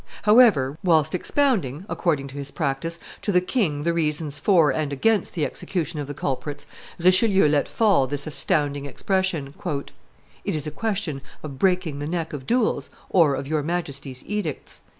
However, 0.23 0.79
whilst 0.83 1.13
expounding, 1.13 1.85
according 1.87 2.27
to 2.29 2.37
his 2.39 2.49
practice, 2.49 2.97
to 3.21 3.31
the 3.31 3.39
king 3.39 3.83
the 3.83 3.93
reasons 3.93 4.39
for 4.39 4.71
and 4.73 4.91
against 4.91 5.35
the 5.35 5.45
execution 5.45 5.99
of 5.99 6.07
the 6.07 6.15
culprits, 6.15 6.65
Richelieu 6.97 7.47
let 7.47 7.67
fall 7.67 8.07
this 8.07 8.25
astounding 8.25 8.87
expression: 8.87 9.53
"It 10.43 10.55
is 10.55 10.65
a 10.65 10.71
question 10.71 11.21
of 11.43 11.59
breaking 11.59 11.99
the 11.99 12.07
neck 12.07 12.33
of 12.33 12.47
duels 12.47 12.89
or 13.11 13.35
of 13.35 13.45
your 13.45 13.61
Majesty's 13.61 14.23
edicts." 14.25 14.81